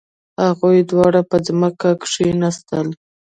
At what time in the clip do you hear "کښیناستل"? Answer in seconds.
2.01-2.87